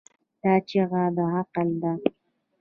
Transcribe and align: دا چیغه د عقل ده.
دا 0.41 0.53
چیغه 0.67 1.03
د 1.15 1.17
عقل 1.35 1.67
ده. 1.81 1.93